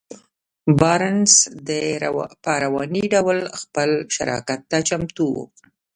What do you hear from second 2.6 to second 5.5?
رواني ډول خپل شراکت ته چمتو و.